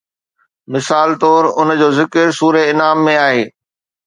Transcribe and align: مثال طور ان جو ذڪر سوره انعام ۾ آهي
مثال 0.73 1.09
طور 1.23 1.43
ان 1.59 1.69
جو 1.83 1.89
ذڪر 1.99 2.27
سوره 2.39 2.63
انعام 2.73 2.97
۾ 3.11 3.15
آهي 3.27 3.43